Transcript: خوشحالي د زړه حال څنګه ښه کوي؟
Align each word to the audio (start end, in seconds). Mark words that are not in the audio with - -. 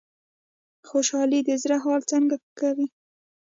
خوشحالي 0.89 1.39
د 1.45 1.49
زړه 1.63 1.77
حال 1.83 2.01
څنګه 2.11 2.35
ښه 2.41 2.43
کوي؟ 2.59 2.87